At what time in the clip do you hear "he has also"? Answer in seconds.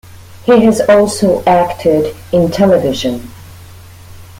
0.45-1.43